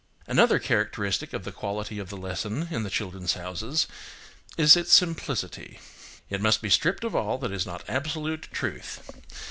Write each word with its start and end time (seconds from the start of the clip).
Another 0.25 0.57
characteristic 0.57 1.29
quality 1.55 1.99
of 1.99 2.09
the 2.09 2.17
lesson 2.17 2.69
in 2.71 2.81
the 2.81 2.89
"Children's 2.89 3.33
Houses" 3.33 3.85
is 4.57 4.75
its 4.75 4.91
simplicity. 4.91 5.79
It 6.27 6.41
must 6.41 6.59
be 6.63 6.71
stripped 6.71 7.03
of 7.03 7.15
all 7.15 7.37
that 7.37 7.51
is 7.51 7.67
not 7.67 7.87
absolute 7.87 8.47
truth. 8.51 9.07